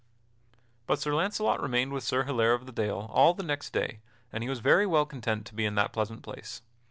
But 0.87 0.97
Sir 0.99 1.13
Launcelot 1.13 1.61
remained 1.61 1.93
with 1.93 2.03
Sir 2.03 2.23
Hilaire 2.23 2.53
of 2.55 2.65
the 2.65 2.71
Dale 2.71 3.07
all 3.13 3.35
the 3.35 3.43
next 3.43 3.69
day 3.71 3.99
and 4.33 4.41
he 4.43 4.49
was 4.49 4.57
very 4.57 4.87
well 4.87 5.05
content 5.05 5.45
to 5.45 5.53
be 5.53 5.63
in 5.63 5.75
that 5.75 5.93
pleasant 5.93 6.23
place. 6.23 6.63